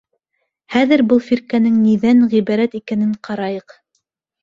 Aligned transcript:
Хәҙер 0.75 1.03
был 1.11 1.21
фирҡәнең 1.27 1.77
ниҙән 1.83 2.27
ғибәрәт 2.35 2.83
икәнен 2.83 3.17
ҡарайыҡ. 3.31 3.81